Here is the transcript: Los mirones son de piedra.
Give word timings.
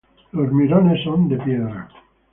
Los 0.31 0.51
mirones 0.51 1.03
son 1.03 1.29
de 1.29 1.37
piedra. 1.37 1.87